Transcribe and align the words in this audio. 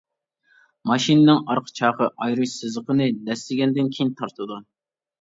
ماشىنىنىڭ 0.91 1.43
ئارقا 1.43 1.75
چاقى 1.81 2.09
ئايرىش 2.15 2.57
سىزىقىنى 2.57 3.11
دەسسىگەندىن 3.31 3.97
كېيىن 3.97 4.15
تارتىدۇ. 4.21 4.63